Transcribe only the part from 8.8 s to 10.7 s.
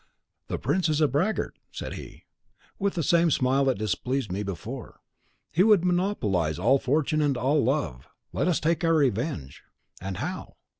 our revenge.' "'And how?